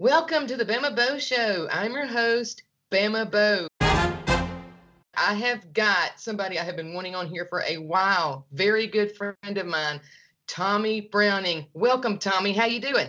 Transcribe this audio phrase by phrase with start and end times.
[0.00, 1.66] Welcome to the Bama Bo Show.
[1.72, 3.66] I'm your host, Bama Bo.
[3.80, 8.46] I have got somebody I have been wanting on here for a while.
[8.52, 10.00] Very good friend of mine,
[10.46, 11.66] Tommy Browning.
[11.74, 12.52] Welcome, Tommy.
[12.52, 13.08] How you doing?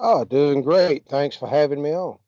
[0.00, 1.06] Oh, doing great.
[1.08, 2.18] Thanks for having me on.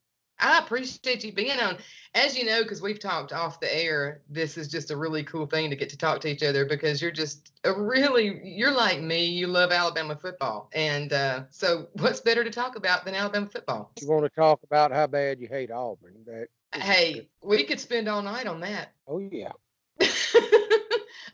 [0.43, 1.79] I appreciate you being on.
[2.15, 5.47] As you know, because we've talked off the air, this is just a really cool
[5.47, 9.01] thing to get to talk to each other because you're just a really, you're like
[9.01, 9.25] me.
[9.25, 10.69] You love Alabama football.
[10.75, 13.93] And uh, so, what's better to talk about than Alabama football?
[14.01, 16.17] You want to talk about how bad you hate Auburn?
[16.27, 18.93] That hey, we could spend all night on that.
[19.07, 19.53] Oh, yeah.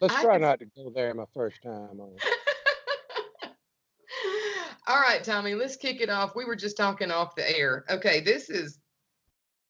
[0.00, 2.12] Let's try not to go there my first time on.
[4.86, 6.34] All right, Tommy, let's kick it off.
[6.34, 7.84] We were just talking off the air.
[7.90, 8.78] Okay, this is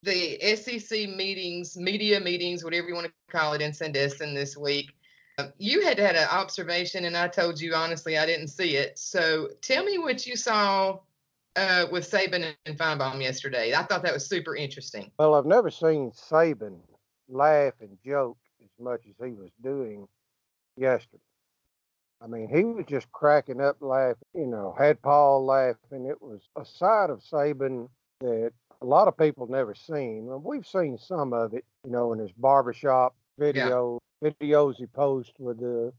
[0.03, 4.93] the SEC meetings, media meetings, whatever you want to call it, in Sandestin this week.
[5.39, 8.99] Uh, You had had an observation, and I told you honestly I didn't see it.
[8.99, 10.99] So tell me what you saw
[11.57, 13.75] uh, with Saban and Finebaum yesterday.
[13.75, 15.11] I thought that was super interesting.
[15.19, 16.79] Well, I've never seen Saban
[17.29, 20.07] laugh and joke as much as he was doing
[20.77, 21.23] yesterday.
[22.21, 26.07] I mean, he was just cracking up laughing, you know, had Paul laughing.
[26.07, 27.89] It was a side of Saban
[28.21, 30.29] that a lot of people never seen.
[30.43, 35.59] We've seen some of it, you know, in his barbershop video, videos he posts with
[35.59, 35.93] the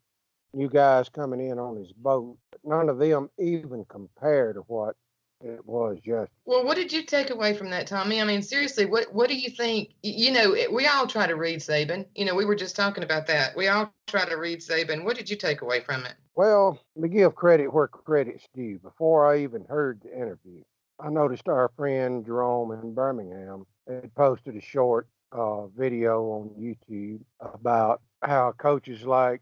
[0.54, 2.38] new guys coming in on his boat.
[2.52, 4.96] But none of them even compare to what
[5.42, 6.32] it was just.
[6.46, 8.22] Well, what did you take away from that, Tommy?
[8.22, 9.92] I mean, seriously, what what do you think?
[10.04, 12.06] You know, we all try to read Saban.
[12.16, 13.56] You know, we were just talking about that.
[13.56, 15.06] We all try to read Saban.
[15.06, 16.16] What did you take away from it?
[16.36, 18.80] Well, let me give credit where credit's due.
[18.80, 20.62] Before I even heard the interview,
[21.02, 27.22] I noticed our friend Jerome in Birmingham had posted a short uh, video on YouTube
[27.40, 29.42] about how coaches like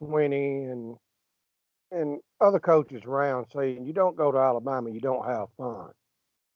[0.00, 0.96] Swinney and
[1.92, 5.90] and other coaches around saying you don't go to Alabama, you don't have fun.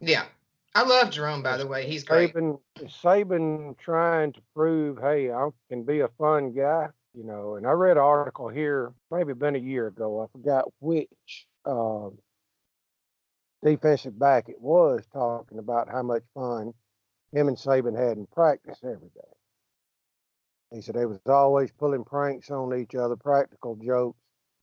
[0.01, 0.25] Yeah,
[0.75, 1.43] I love Jerome.
[1.43, 2.35] By the way, he's great.
[2.35, 7.55] Saban Saban trying to prove, hey, I can be a fun guy, you know.
[7.55, 10.23] And I read an article here, maybe been a year ago.
[10.23, 12.19] I forgot which um,
[13.71, 16.73] defensive back it was, talking about how much fun
[17.33, 19.35] him and Saban had in practice every day.
[20.75, 24.19] He said they was always pulling pranks on each other, practical jokes,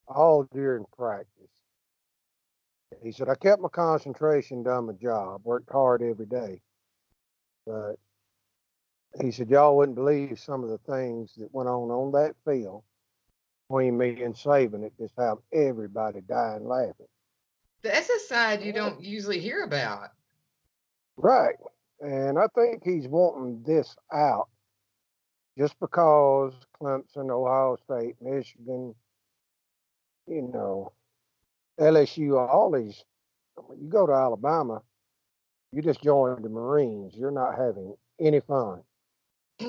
[0.07, 1.29] all during practice.
[3.03, 6.61] He said I kept my concentration, done my job, worked hard every day.
[7.65, 7.95] But
[9.21, 12.83] he said, y'all wouldn't believe some of the things that went on on that field
[13.69, 14.83] between me and Saban.
[14.83, 17.07] It just had everybody dying laughing.
[17.85, 20.09] That's a side you don't usually hear about.
[21.17, 21.55] Right.
[22.01, 24.49] And I think he's wanting this out
[25.57, 28.93] just because Clemson, Ohio State, Michigan,
[30.27, 30.91] you know,
[31.79, 33.03] LSU, all these,
[33.55, 34.81] when you go to Alabama,
[35.71, 37.13] you just join the Marines.
[37.15, 38.81] You're not having any fun.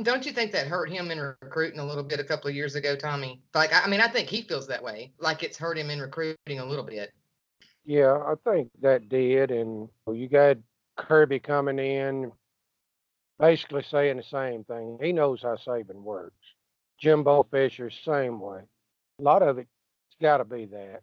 [0.03, 2.75] Don't you think that hurt him in recruiting a little bit a couple of years
[2.75, 3.41] ago, Tommy?
[3.55, 5.13] Like, I I mean, I think he feels that way.
[5.21, 7.13] Like it's hurt him in recruiting a little bit.
[7.87, 9.51] Yeah, I think that did.
[9.53, 10.57] And oh, you got
[10.97, 12.33] Kirby coming in,
[13.39, 14.99] basically saying the same thing.
[15.01, 16.35] He knows how Saban works.
[16.99, 18.61] Jimbo Fisher, same way.
[19.21, 19.69] A lot of it's
[20.21, 21.03] got to be that.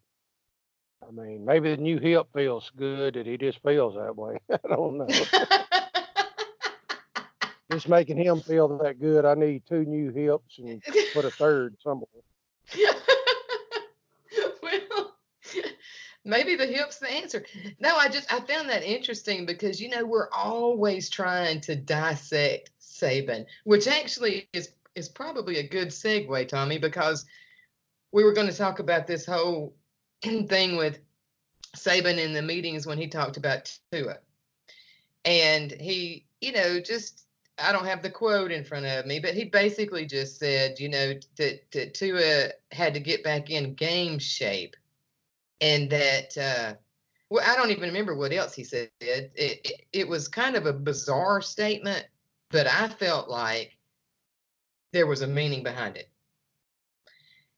[1.08, 4.38] I mean, maybe the new hip feels good that he just feels that way.
[4.52, 5.08] I don't know.
[7.72, 9.26] just making him feel that good.
[9.26, 10.82] I need two new hips and
[11.14, 12.08] put a third somewhere.
[14.62, 15.16] well,
[16.26, 17.46] maybe the hip's the answer.
[17.80, 22.72] No, I just I found that interesting because you know we're always trying to dissect
[22.80, 27.26] Saban, which actually is is probably a good segue, Tommy, because
[28.12, 29.76] we were going to talk about this whole
[30.22, 31.00] thing with
[31.76, 34.18] Saban in the meetings when he talked about Tua,
[35.26, 37.26] and he, you know, just
[37.58, 40.90] I don't have the quote in front of me, but he basically just said, you
[40.90, 44.76] know, that, that Tua had to get back in game shape,
[45.62, 46.74] and that uh,
[47.30, 48.90] well, I don't even remember what else he said.
[49.00, 52.06] It, it it was kind of a bizarre statement,
[52.52, 53.78] but I felt like
[54.92, 56.10] there was a meaning behind it.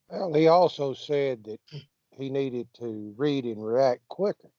[0.10, 1.60] Well, he also said that
[2.12, 4.50] he needed to read and react quicker.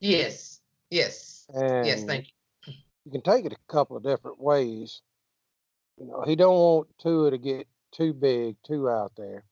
[0.00, 0.60] Yes,
[0.90, 2.04] yes, And yes.
[2.04, 2.26] Thank
[2.66, 2.74] you.
[3.04, 5.02] you can take it a couple of different ways.
[5.98, 9.44] You know, he don't want Tua to get too big, too out there.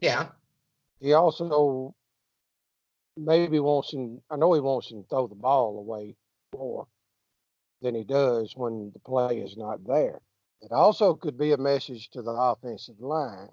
[0.00, 0.28] Yeah,
[1.00, 1.94] He also
[3.18, 4.20] maybe wants him.
[4.30, 6.16] I know he wants him to throw the ball away
[6.54, 6.86] more
[7.82, 10.20] than he does when the play is not there.
[10.60, 13.48] It also could be a message to the offensive line.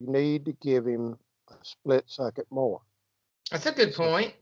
[0.00, 1.18] You need to give him
[1.48, 2.82] a split second more.
[3.50, 4.34] that's a good point.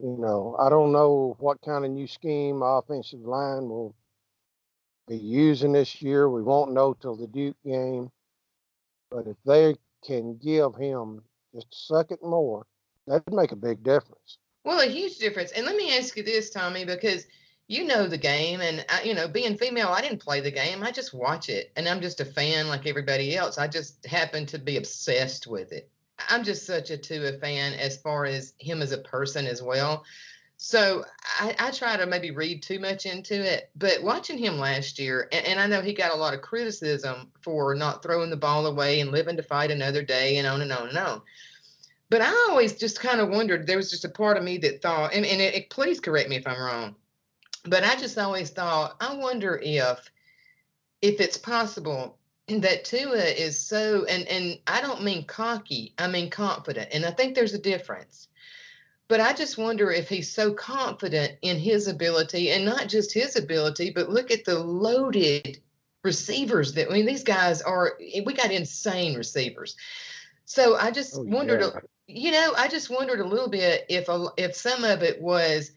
[0.00, 3.94] You know, I don't know what kind of new scheme offensive line will
[5.08, 6.28] be using this year.
[6.28, 8.10] We won't know till the Duke game.
[9.10, 11.22] But if they can give him
[11.54, 12.66] just a second more,
[13.06, 14.38] that'd make a big difference.
[14.64, 15.52] Well, a huge difference.
[15.52, 17.26] And let me ask you this, Tommy, because
[17.68, 20.82] you know the game, and I, you know, being female, I didn't play the game.
[20.82, 23.58] I just watch it, and I'm just a fan like everybody else.
[23.58, 25.90] I just happen to be obsessed with it.
[26.28, 30.04] I'm just such a Tua fan as far as him as a person as well.
[30.58, 31.04] So
[31.38, 35.28] I, I, try to maybe read too much into it, but watching him last year,
[35.30, 38.66] and, and, I know he got a lot of criticism for not throwing the ball
[38.66, 41.22] away and living to fight another day and on and on and on.
[42.08, 43.66] But I always just kind of wondered.
[43.66, 46.28] There was just a part of me that thought, and, and it, it, please correct
[46.28, 46.94] me if I'm wrong,
[47.64, 50.10] but I just always thought, I wonder if
[51.02, 52.18] if it's possible
[52.48, 57.10] that Tua is so, and and I don't mean cocky, I mean confident, and I
[57.10, 58.28] think there's a difference
[59.08, 63.36] but I just wonder if he's so confident in his ability and not just his
[63.36, 65.60] ability, but look at the loaded
[66.02, 69.76] receivers that I mean these guys are we got insane receivers.
[70.46, 71.80] So I just oh, wondered yeah.
[72.06, 75.72] you know, I just wondered a little bit if a, if some of it was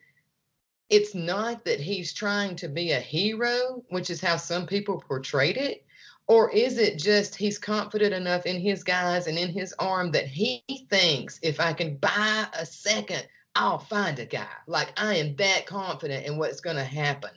[0.90, 5.58] it's not that he's trying to be a hero, which is how some people portrayed
[5.58, 5.86] it,
[6.28, 10.28] or is it just he's confident enough in his guys and in his arm that
[10.28, 14.48] he thinks if I can buy a second, I'll find a guy?
[14.68, 17.32] Like I am that confident in what's going to happen.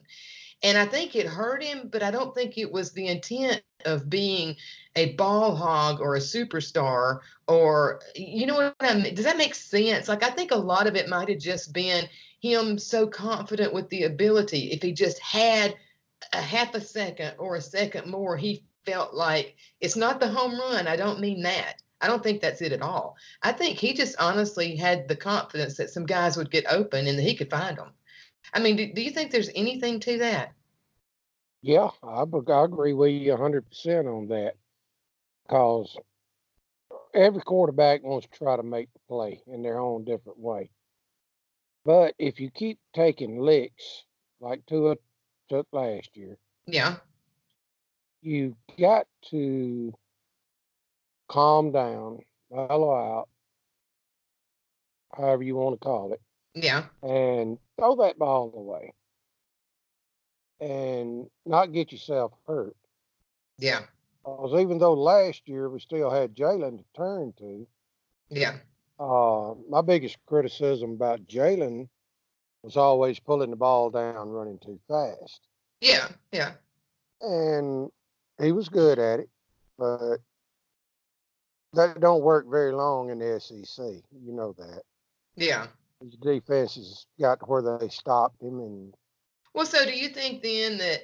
[0.62, 4.08] And I think it hurt him, but I don't think it was the intent of
[4.08, 4.56] being
[4.94, 9.14] a ball hog or a superstar or, you know what I mean?
[9.14, 10.08] Does that make sense?
[10.08, 12.08] Like, I think a lot of it might have just been
[12.40, 14.70] him so confident with the ability.
[14.70, 15.74] If he just had
[16.32, 20.58] a half a second or a second more, he felt like it's not the home
[20.58, 20.86] run.
[20.86, 21.82] I don't mean that.
[22.00, 23.16] I don't think that's it at all.
[23.42, 27.16] I think he just honestly had the confidence that some guys would get open and
[27.16, 27.92] that he could find them.
[28.52, 30.52] I mean, do, do you think there's anything to that?
[31.62, 33.62] Yeah, I, I agree with you 100%
[34.06, 34.54] on that
[35.46, 35.96] because
[37.14, 40.70] every quarterback wants to try to make the play in their own different way.
[41.84, 44.04] But if you keep taking licks
[44.40, 44.96] like Tua
[45.48, 46.36] took last year,
[46.66, 46.96] yeah,
[48.22, 49.92] you got to
[51.28, 53.28] calm down, mellow out,
[55.16, 56.20] however you want to call it.
[56.54, 56.84] Yeah.
[57.02, 58.92] And throw that ball away
[60.60, 62.76] and not get yourself hurt.
[63.58, 63.80] Yeah.
[64.24, 67.66] Because even though last year we still had Jalen to turn to.
[68.30, 68.54] Yeah.
[68.98, 71.88] Uh, my biggest criticism about Jalen
[72.62, 75.40] was always pulling the ball down, running too fast.
[75.80, 76.08] Yeah.
[76.30, 76.52] Yeah.
[77.20, 77.90] And
[78.40, 79.28] he was good at it,
[79.78, 80.18] but
[81.72, 83.84] that don't work very long in the SEC.
[83.84, 84.82] You know that.
[85.34, 85.66] Yeah.
[86.02, 88.94] His has got where they stopped him, and
[89.54, 91.02] well, so do you think then that?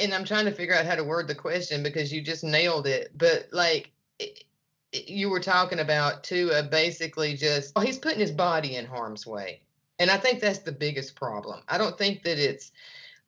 [0.00, 2.86] And I'm trying to figure out how to word the question because you just nailed
[2.86, 3.16] it.
[3.16, 3.90] But like
[4.92, 9.62] you were talking about Tua, basically just well, he's putting his body in harm's way,
[9.98, 11.60] and I think that's the biggest problem.
[11.68, 12.72] I don't think that it's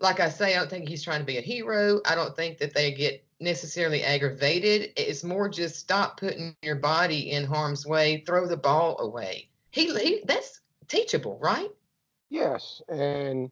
[0.00, 2.00] like I say, I don't think he's trying to be a hero.
[2.04, 4.92] I don't think that they get necessarily aggravated.
[4.96, 9.50] It's more just stop putting your body in harm's way, throw the ball away.
[9.74, 11.68] He, he that's teachable, right?
[12.30, 13.50] Yes, and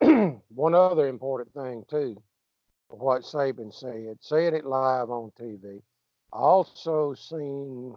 [0.48, 2.22] one other important thing too,
[2.88, 5.80] what Saban said, saying it live on TV.
[6.32, 7.94] I also seen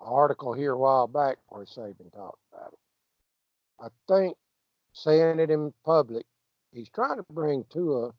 [0.00, 2.78] an article here a while back where Saban talked about it.
[3.80, 4.36] I think
[4.92, 6.26] saying it in public
[6.74, 8.10] he's trying to bring Tua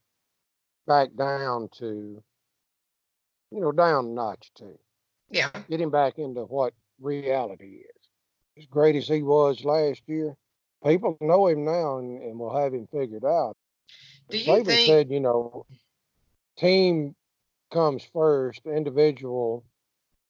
[0.88, 2.24] back down to,
[3.52, 4.80] you know, down a notch too.
[5.30, 5.50] Yeah.
[5.70, 7.95] Get him back into what reality is.
[8.58, 10.36] As great as he was last year,
[10.84, 13.58] people know him now and, and will have him figured out.
[14.30, 14.88] Do you Saban think...
[14.88, 15.66] said, you know,
[16.58, 17.16] team
[17.72, 19.66] comes first, individual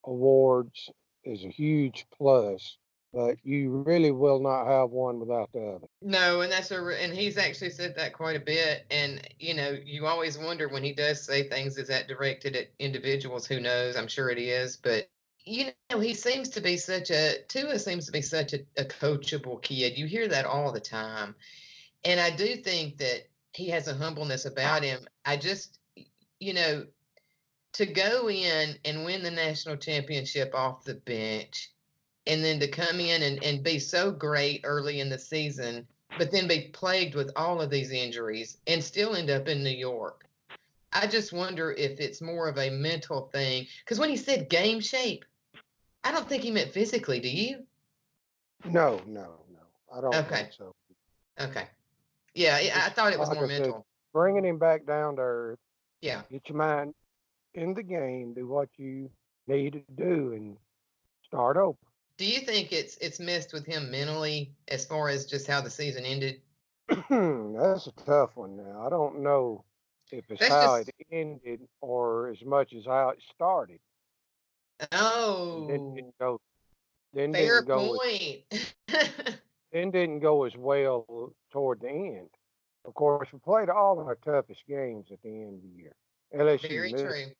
[0.03, 0.89] awards
[1.23, 2.77] is a huge plus
[3.15, 5.87] but you really will not have one without the other.
[6.01, 8.85] No, and that's a and he's actually said that quite a bit.
[8.91, 12.67] And you know, you always wonder when he does say things, is that directed at
[12.77, 13.47] individuals?
[13.47, 13.95] Who knows?
[13.95, 15.09] I'm sure it is, but
[15.45, 18.83] you know, he seems to be such a Tua seems to be such a, a
[18.83, 19.97] coachable kid.
[19.97, 21.35] You hear that all the time,
[22.03, 25.07] and I do think that he has a humbleness about him.
[25.23, 25.79] I just,
[26.39, 26.85] you know,
[27.73, 31.71] to go in and win the national championship off the bench
[32.27, 35.87] and then to come in and, and be so great early in the season,
[36.17, 39.69] but then be plagued with all of these injuries and still end up in New
[39.69, 40.25] York.
[40.91, 43.67] I just wonder if it's more of a mental thing.
[43.83, 45.25] Because when he said game shape,
[46.05, 47.19] I don't think he meant physically.
[47.19, 47.65] Do you?
[48.63, 49.59] No, no, no.
[49.93, 50.35] I don't Okay.
[50.35, 50.73] think so.
[51.39, 51.67] Okay.
[52.35, 53.85] Yeah, yeah, I thought it was like more said, mental.
[54.13, 55.59] Bringing him back down to earth,
[56.01, 56.21] Yeah.
[56.31, 56.93] get your mind
[57.55, 59.09] in the game, do what you
[59.47, 60.57] need to do, and
[61.25, 61.77] start over.
[62.17, 65.69] Do you think it's it's messed with him mentally as far as just how the
[65.69, 66.41] season ended?
[66.87, 68.85] That's a tough one now.
[68.85, 69.65] I don't know
[70.11, 73.79] if it's That's how just- it ended or as much as how it started.
[74.91, 76.39] Oh, Didn't, didn't go.
[77.13, 77.93] Then fair didn't go.
[77.93, 79.39] As, point.
[79.71, 82.29] then didn't go as well toward the end.
[82.85, 85.95] Of course, we played all of our toughest games at the end of the year.
[86.35, 87.33] LSU, Very Mississippi true.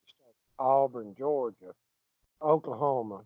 [0.57, 1.73] Auburn, Georgia,
[2.41, 3.21] Oklahoma.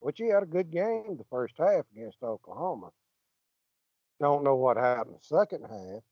[0.00, 2.90] Which he had a good game the first half against Oklahoma.
[4.20, 6.02] Don't know what happened the second half.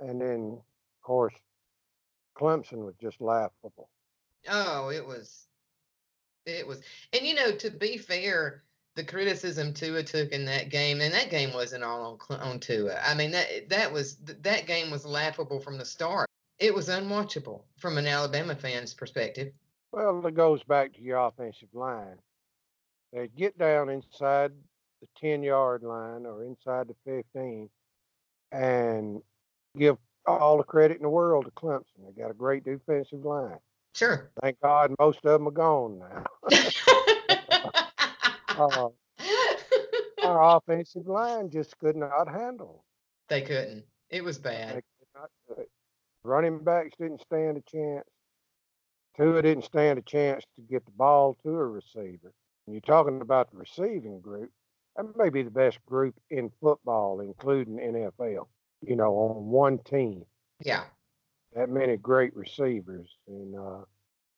[0.00, 1.34] And then, of course,
[2.36, 3.88] Clemson was just laughable.
[4.48, 5.46] Oh, it was,
[6.46, 6.82] it was,
[7.12, 8.62] and you know, to be fair,
[8.96, 12.98] the criticism Tua took in that game, and that game wasn't all on on Tua.
[13.04, 16.28] I mean, that that was that game was laughable from the start.
[16.58, 19.52] It was unwatchable from an Alabama fan's perspective.
[19.92, 22.18] Well, it goes back to your offensive line.
[23.12, 24.52] They get down inside
[25.00, 27.68] the 10 yard line or inside the 15
[28.52, 29.22] and
[29.76, 32.04] give all the credit in the world to Clemson.
[32.04, 33.58] They got a great defensive line.
[33.94, 34.30] Sure.
[34.40, 36.24] Thank God most of them are gone now.
[38.58, 38.88] Uh,
[40.22, 42.84] our offensive line just could not handle.
[43.28, 43.84] they couldn't.
[44.10, 44.74] It was bad.
[44.74, 44.82] could
[45.14, 45.70] not do it.
[46.24, 48.04] Running backs didn't stand a chance.
[49.16, 52.32] Tua didn't stand a chance to get the ball to a receiver.
[52.66, 54.50] And you're talking about the receiving group.
[54.96, 58.46] That may be the best group in football, including NFL.
[58.82, 60.24] You know, on one team,
[60.62, 60.84] Yeah.
[61.54, 63.80] That many great receivers, and uh,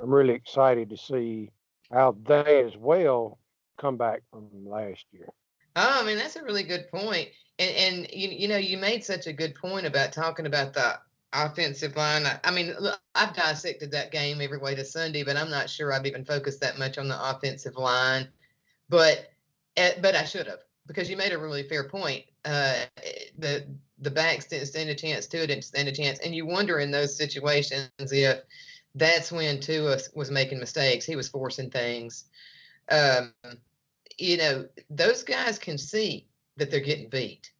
[0.00, 1.50] I'm really excited to see
[1.90, 3.38] how they as well
[3.78, 5.28] come back from last year.
[5.76, 7.28] Oh, I mean, that's a really good point.
[7.58, 10.98] And and you you know, you made such a good point about talking about the
[11.32, 12.26] offensive line.
[12.26, 15.70] I, I mean, look, I've dissected that game every way to Sunday, but I'm not
[15.70, 18.28] sure I've even focused that much on the offensive line.
[18.88, 19.30] But
[19.76, 22.24] eh, but I should have because you made a really fair point.
[22.44, 22.84] Uh,
[23.38, 23.66] the
[23.98, 26.90] the backs didn't stand a chance, Tua didn't stand a chance, and you wonder in
[26.90, 28.40] those situations if
[28.94, 31.04] that's when Tua was making mistakes.
[31.04, 32.24] He was forcing things.
[32.90, 33.32] Um,
[34.18, 37.52] you know, those guys can see that they're getting beat,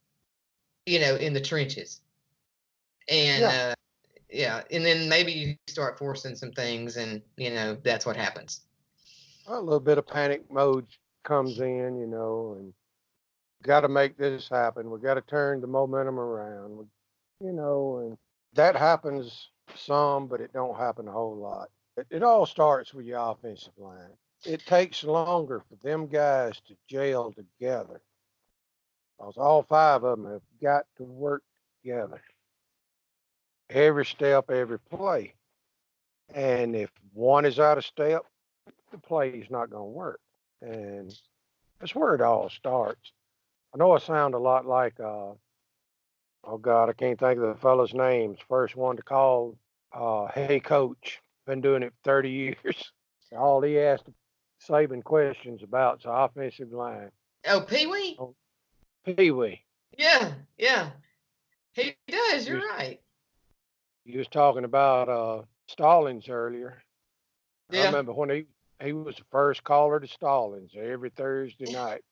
[0.87, 2.01] you know, in the trenches.
[3.09, 3.51] And Yeah.
[3.51, 3.75] uh
[4.31, 8.63] yeah, and then maybe you start forcing some things and you know, that's what happens.
[9.47, 10.87] a little bit of panic mode
[11.25, 12.73] comes in, you know, and
[13.63, 14.91] got to make this happen.
[14.91, 16.87] We got to turn the momentum around,
[17.41, 18.19] you know, and
[18.55, 21.69] that happens some, but it don't happen a whole lot.
[21.97, 24.11] It, it all starts with your offensive line.
[24.45, 28.01] It takes longer for them guys to gel together.
[29.17, 31.43] Because all five of them have got to work
[31.83, 32.21] together.
[33.71, 35.35] Every step, every play.
[36.35, 38.23] And if one is out of step,
[38.91, 40.21] the play is not going to work.
[40.61, 41.15] And
[41.79, 43.13] that's where it all starts.
[43.75, 45.33] I know I sound a lot like, uh,
[46.45, 48.39] oh God, I can't think of the fellow's names.
[48.49, 49.57] First one to call,
[49.93, 52.31] uh, hey coach, been doing it 30
[52.65, 52.93] years.
[53.37, 54.09] All he asked
[54.69, 57.11] Saban questions about is the offensive line.
[57.47, 58.19] Oh, Pee Wee?
[59.05, 59.63] Pee Wee,
[59.97, 60.91] Yeah, yeah.
[61.73, 62.79] He does, you're Yes.
[62.79, 63.01] right.
[64.05, 66.83] you was talking about uh, Stallings earlier.
[67.71, 67.83] Yeah.
[67.83, 68.45] I remember when he
[68.85, 72.03] he was the first caller to Stallings every Thursday night,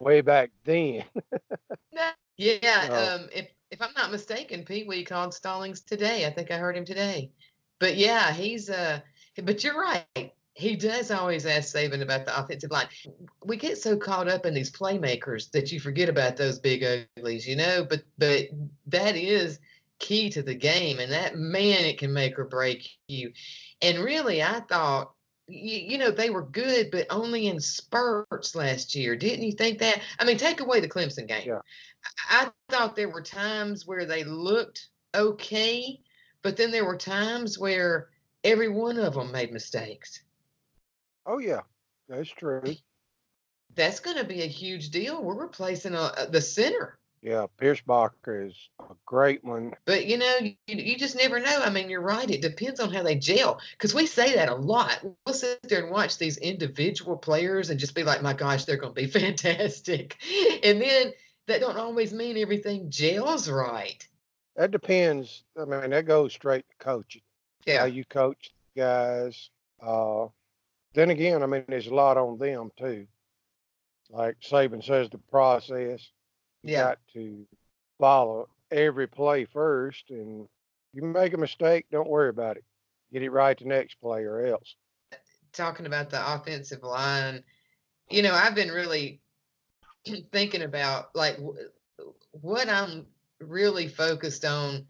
[0.00, 1.04] way back then.
[2.40, 3.16] Yeah, Oh.
[3.16, 6.24] um, if if I'm not mistaken, Pee Wee called Stallings today.
[6.24, 7.32] I think I heard him today.
[7.80, 9.00] But yeah, he's uh.
[9.42, 10.32] But you're right.
[10.54, 12.86] He does always ask Saban about the offensive line.
[13.44, 16.84] We get so caught up in these playmakers that you forget about those big
[17.16, 17.84] uglies, you know.
[17.88, 18.46] But but
[18.86, 19.58] that is
[19.98, 23.32] key to the game, and that man, it can make or break you.
[23.82, 25.12] And really, I thought.
[25.48, 29.16] You, you know they were good, but only in spurts last year.
[29.16, 30.00] Didn't you think that?
[30.18, 31.46] I mean, take away the Clemson game.
[31.46, 31.60] Yeah.
[32.30, 36.00] I thought there were times where they looked okay,
[36.42, 38.08] but then there were times where
[38.44, 40.22] every one of them made mistakes.
[41.26, 41.60] Oh yeah,
[42.08, 42.62] that's true.
[43.74, 45.22] That's going to be a huge deal.
[45.22, 49.74] We're replacing a, a- the center, Yeah, Pierschbacher is a great one.
[49.84, 51.60] but you know, you, you just never know.
[51.62, 52.30] I mean, you're right.
[52.30, 55.00] It depends on how they gel because we say that a lot.
[55.02, 58.76] We'll sit there and watch these individual players and just be like, my gosh, they're
[58.76, 60.16] going to be fantastic.
[60.62, 61.12] And then
[61.48, 64.06] that don't always mean everything gels right.
[64.56, 65.42] That depends.
[65.60, 67.22] I mean, that goes straight to coaching.
[67.66, 67.80] Yeah.
[67.80, 69.50] How you coach guys.
[69.80, 70.26] Uh,
[70.94, 73.06] then again, I mean, there's a lot on them too.
[74.10, 76.08] like Saban says, the process.
[76.62, 76.82] Yeah.
[76.82, 77.46] got to
[77.98, 80.48] follow every play first, and
[80.92, 82.64] you make a mistake, don't worry about it.
[83.12, 84.76] Get it right the next play, or else.
[85.52, 87.42] talking about the offensive line,
[88.10, 89.20] you know, I've been really
[90.32, 91.38] thinking about like
[92.32, 93.06] what I'm
[93.40, 94.86] really focused on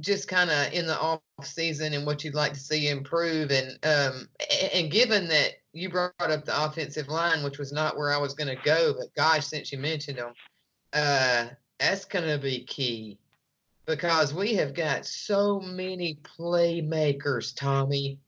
[0.00, 3.78] just kind of in the off season and what you'd like to see improve and
[3.84, 4.28] um
[4.72, 8.32] and given that you brought up the offensive line which was not where I was
[8.32, 10.32] going to go but gosh since you mentioned them
[10.96, 11.48] uh
[11.78, 13.18] that's going to be key
[13.84, 18.18] because we have got so many playmakers Tommy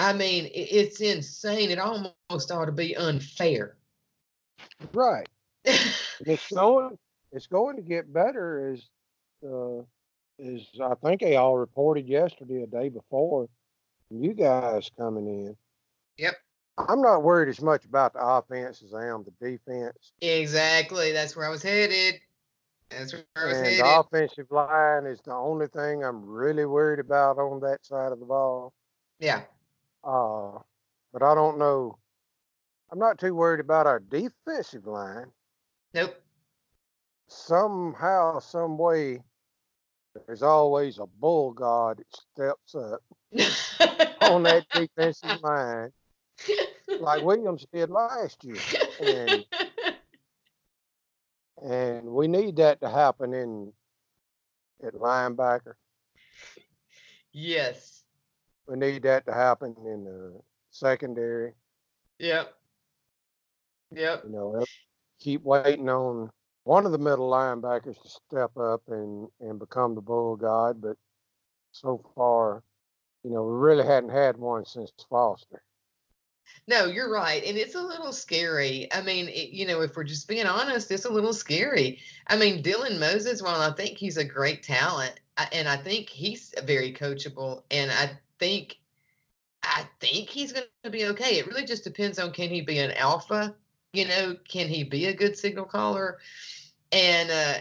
[0.00, 1.70] I mean, it's insane.
[1.70, 3.76] It almost ought to be unfair.
[4.92, 5.28] Right.
[6.26, 6.98] It's going.
[7.32, 8.74] It's going to get better.
[8.74, 8.82] As
[9.42, 9.78] uh,
[10.38, 13.48] as I think they all reported yesterday, a day before,
[14.10, 15.56] you guys coming in.
[16.18, 16.34] Yep.
[16.88, 20.12] I'm not worried as much about the offense as I am the defense.
[20.20, 21.12] exactly.
[21.12, 22.20] That's where I was headed.
[22.90, 23.80] That's where I was And headed.
[23.84, 28.18] the offensive line is the only thing I'm really worried about on that side of
[28.20, 28.72] the ball.
[29.18, 29.42] yeah.
[30.02, 30.58] Uh,
[31.12, 31.98] but I don't know.
[32.90, 35.26] I'm not too worried about our defensive line.
[35.94, 36.14] Nope.
[37.28, 39.22] Somehow, some way,
[40.26, 43.02] there's always a bull guard that steps up
[44.22, 45.92] on that defensive line,
[47.00, 48.56] like Williams did last year.
[49.02, 49.44] And
[51.62, 53.72] and we need that to happen in
[54.86, 55.74] at linebacker.
[57.32, 58.04] yes.
[58.66, 61.52] We need that to happen in the secondary.
[62.18, 62.54] Yep.
[63.92, 64.22] Yep.
[64.24, 64.64] You know,
[65.18, 66.30] keep waiting on
[66.64, 70.96] one of the middle linebackers to step up and and become the bull guard, but
[71.72, 72.62] so far,
[73.24, 75.62] you know, we really hadn't had one since Foster.
[76.66, 77.42] No, you're right.
[77.44, 78.92] And it's a little scary.
[78.92, 81.98] I mean, it, you know, if we're just being honest, it's a little scary.
[82.28, 86.08] I mean, Dylan Moses, while I think he's a great talent, I, and I think
[86.08, 88.78] he's very coachable, and I think,
[89.62, 91.38] I think he's going to be okay.
[91.38, 93.54] It really just depends on can he be an alpha?
[93.92, 96.18] You know, can he be a good signal caller?
[96.92, 97.60] And uh,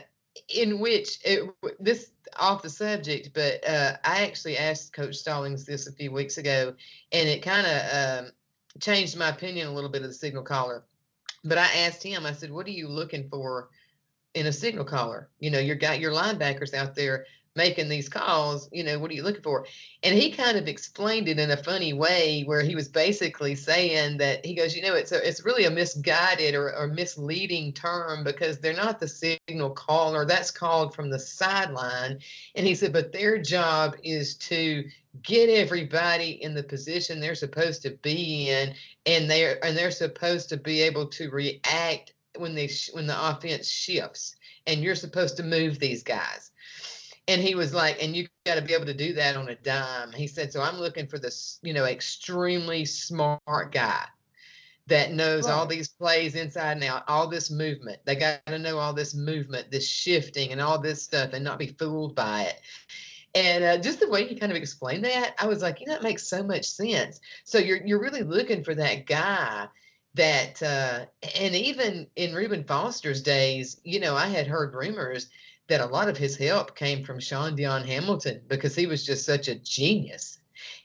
[0.54, 1.50] in which it,
[1.80, 6.38] this off the subject, but uh, I actually asked Coach Stallings this a few weeks
[6.38, 6.74] ago,
[7.12, 8.32] and it kind of um,
[8.80, 10.84] changed my opinion a little bit of the signal caller.
[11.44, 13.70] But I asked him, I said, what are you looking for
[14.34, 15.30] in a signal caller?
[15.40, 19.14] You know, you've got your linebackers out there making these calls, you know, what are
[19.14, 19.66] you looking for?
[20.04, 24.18] And he kind of explained it in a funny way where he was basically saying
[24.20, 28.24] that he goes, you know, it's a, it's really a misguided or, or misleading term
[28.24, 30.26] because they're not the signal caller.
[30.26, 32.20] That's called from the sideline.
[32.56, 34.86] And he said, but their job is to
[35.24, 38.74] get everybody in the position they're supposed to be in
[39.06, 43.30] and they're and they're supposed to be able to react when they sh- when the
[43.30, 44.36] offense shifts
[44.68, 46.52] and you're supposed to move these guys.
[47.28, 49.56] And he was like and you got to be able to do that on a
[49.56, 50.12] dime.
[50.12, 54.06] He said so i'm looking for this you know extremely smart guy
[54.88, 58.00] that knows all these plays inside and out all this movement.
[58.06, 61.60] They got to know all this movement this shifting and all this stuff and not
[61.60, 62.60] be fooled by it
[63.36, 65.96] and uh, just the way he kind of explained that, I was like, you know,
[65.96, 67.20] it makes so much sense.
[67.44, 69.68] So you're you're really looking for that guy
[70.16, 71.06] that, uh,
[71.40, 75.30] and even in Reuben Foster's days, you know, I had heard rumors
[75.68, 79.26] that a lot of his help came from Shaun Dion Hamilton because he was just
[79.26, 80.40] such a genius,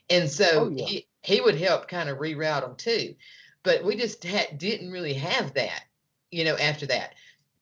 [0.09, 0.85] and so Oh, yeah.
[0.85, 3.15] he he would help kind of reroute them too.
[3.63, 5.85] But we just had, didn't really have that,
[6.29, 7.15] you know, after that.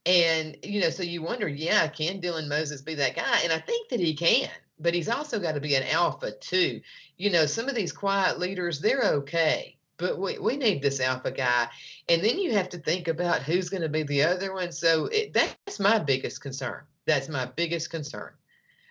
[0.05, 3.39] And, you know, so you wonder, yeah, can Dylan Moses be that guy?
[3.41, 6.81] And I think that he can, but he's also got to be an alpha too.
[7.17, 11.31] You know, some of these quiet leaders, they're okay, but we, we need this alpha
[11.31, 11.67] guy.
[12.09, 14.71] And then you have to think about who's going to be the other one.
[14.71, 16.81] So it, that's my biggest concern.
[17.05, 18.31] That's my biggest concern.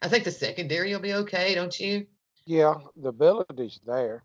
[0.03, 2.07] I think the secondary will be okay, don't you?
[2.45, 4.25] Yeah, the ability's there.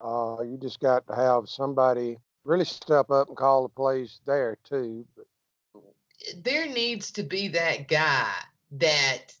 [0.00, 4.58] Uh, you just got to have somebody really step up and call the plays there
[4.64, 5.06] too.
[6.36, 8.30] There needs to be that guy
[8.72, 9.34] that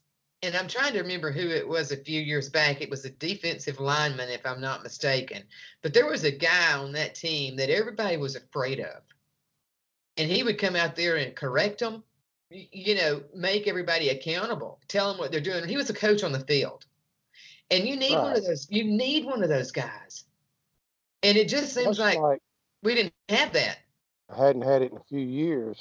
[0.44, 2.82] and I'm trying to remember who it was a few years back.
[2.82, 5.42] It was a defensive lineman, if I'm not mistaken.
[5.80, 9.02] But there was a guy on that team that everybody was afraid of.
[10.18, 12.04] And he would come out there and correct them,
[12.50, 15.66] you know, make everybody accountable, tell them what they're doing.
[15.66, 16.84] He was a coach on the field.
[17.70, 20.24] And you need one of those, you need one of those guys.
[21.22, 22.42] And it just seems like like
[22.82, 23.78] we didn't have that.
[24.28, 25.78] I hadn't had it in a few years.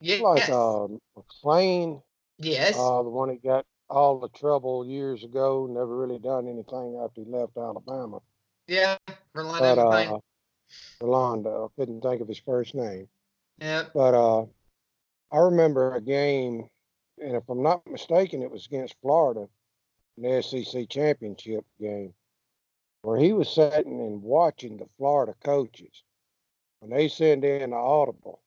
[0.00, 0.22] Yes.
[0.22, 2.02] Like um, McClain,
[2.38, 2.76] yes.
[2.78, 7.22] uh, the one that got all the trouble years ago, never really done anything after
[7.22, 8.20] he left Alabama.
[8.66, 8.96] yeah.
[9.34, 10.18] Rolando But uh,
[11.00, 13.08] Rolando, couldn't think of his first name.
[13.58, 13.84] Yeah.
[13.92, 14.46] But uh,
[15.32, 16.68] I remember a game,
[17.22, 19.48] and if I'm not mistaken, it was against Florida
[20.16, 22.14] an the SEC championship game,
[23.02, 26.02] where he was sitting and watching the Florida coaches
[26.80, 28.40] when they send in the audible,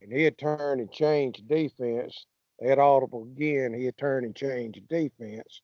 [0.00, 2.26] and he had turned and changed defense.
[2.64, 3.74] Had audible again.
[3.74, 5.62] He had turned and changed defense,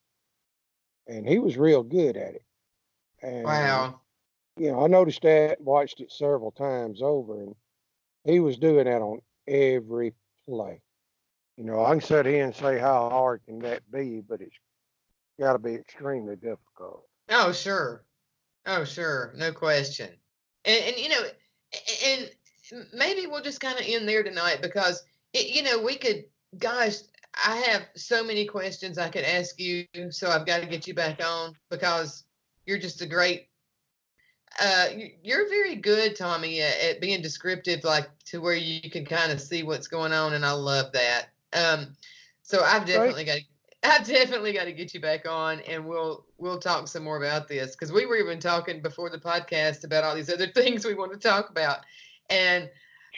[1.07, 2.45] and he was real good at it.
[3.23, 4.01] And, Wow.
[4.57, 7.55] You know, I noticed that, watched it several times over, and
[8.25, 10.15] he was doing that on every
[10.49, 10.83] play.
[11.57, 14.57] You know, I can sit here and say how hard can that be, but it's
[15.39, 17.05] got to be extremely difficult.
[17.29, 18.05] Oh, sure.
[18.67, 19.33] Oh, sure.
[19.37, 20.11] No question.
[20.65, 21.23] And, and you know,
[22.07, 22.31] and
[22.93, 26.25] maybe we'll just kind of end there tonight because, it, you know, we could,
[26.57, 26.95] gosh,
[27.47, 29.85] I have so many questions I could ask you.
[30.11, 32.25] So I've got to get you back on because
[32.67, 33.49] you're just a great,
[34.61, 39.05] uh, you- you're very good, Tommy, at, at being descriptive, like to where you can
[39.05, 40.35] kind of see what's going on.
[40.35, 41.27] And I love that.
[41.53, 41.97] Um,
[42.43, 43.43] so I've definitely got to
[43.85, 47.47] I definitely got to get you back on, and we'll we'll talk some more about
[47.47, 50.95] this because we were even talking before the podcast about all these other things we
[50.95, 51.79] want to talk about,
[52.29, 52.69] and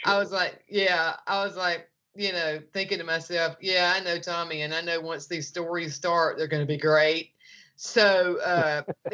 [0.05, 4.19] I was like, yeah, I was like, you know, thinking to myself, yeah, I know
[4.19, 7.31] Tommy, and I know once these stories start, they're going to be great.
[7.75, 8.81] So, uh,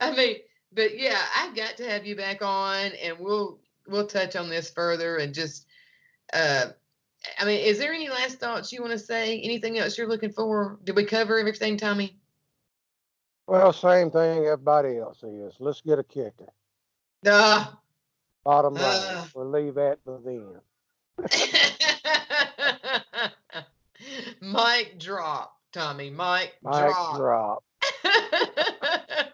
[0.00, 0.36] I mean,
[0.72, 4.70] but yeah, I've got to have you back on, and we'll we'll touch on this
[4.70, 5.66] further and just.
[6.32, 6.66] Uh,
[7.38, 9.40] I mean, is there any last thoughts you want to say?
[9.40, 10.78] Anything else you're looking for?
[10.82, 12.18] Did we cover everything, Tommy?
[13.46, 15.54] Well, same thing everybody else is.
[15.60, 16.46] Let's get a kicker.
[17.22, 17.66] Duh.
[18.44, 19.24] Bottom line, Uh.
[19.34, 20.60] we'll leave that for them.
[24.40, 26.10] Mic drop, Tommy.
[26.10, 27.16] Mic Mic drop.
[27.16, 27.64] drop.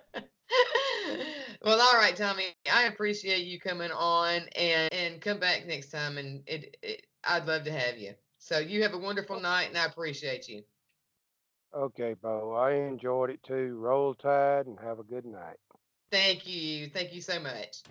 [1.62, 2.44] well, all right, Tommy.
[2.72, 6.18] I appreciate you coming on and and come back next time.
[6.18, 8.14] And it, it I'd love to have you.
[8.38, 10.62] So you have a wonderful night, and I appreciate you.
[11.74, 12.54] Okay, Bo.
[12.54, 13.76] I enjoyed it too.
[13.78, 15.58] Roll Tide and have a good night.
[16.10, 16.88] Thank you.
[16.88, 17.82] Thank you so much.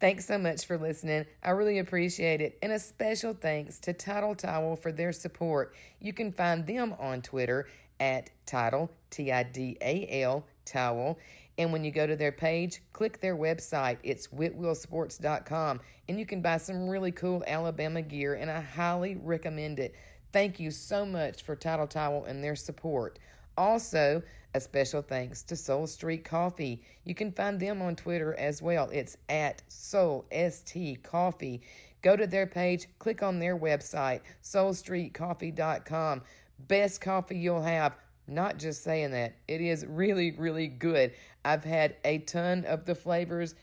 [0.00, 1.26] Thanks so much for listening.
[1.42, 2.56] I really appreciate it.
[2.62, 5.74] And a special thanks to Tidal Towel for their support.
[6.00, 7.66] You can find them on Twitter
[7.98, 11.18] at Tidal, T I D A L, Towel.
[11.58, 13.98] And when you go to their page, click their website.
[14.04, 15.80] It's whitwillsports.com.
[16.08, 19.96] And you can buy some really cool Alabama gear, and I highly recommend it.
[20.32, 23.18] Thank you so much for Tidal Towel and their support.
[23.56, 24.22] Also,
[24.54, 26.82] a special thanks to Soul Street Coffee.
[27.04, 28.88] You can find them on Twitter as well.
[28.92, 31.62] It's at Soul ST Coffee.
[32.02, 36.22] Go to their page, click on their website, soulstreetcoffee.com.
[36.60, 37.96] Best coffee you'll have.
[38.26, 41.12] Not just saying that, it is really, really good.
[41.44, 43.54] I've had a ton of the flavors,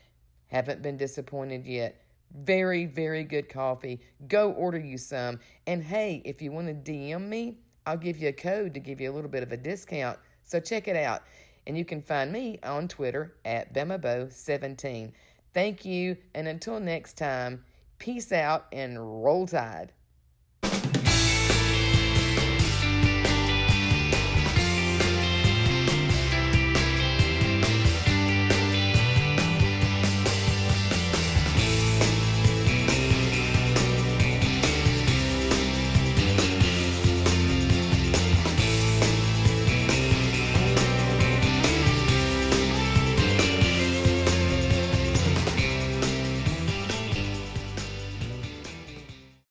[0.47, 2.01] haven't been disappointed yet.
[2.33, 4.01] Very, very good coffee.
[4.27, 5.39] Go order you some.
[5.67, 8.99] And hey, if you want to DM me, I'll give you a code to give
[8.99, 10.17] you a little bit of a discount.
[10.45, 11.23] So check it out.
[11.67, 15.11] And you can find me on Twitter at BamaBo17.
[15.53, 17.65] Thank you, and until next time,
[17.97, 19.91] peace out and roll tide.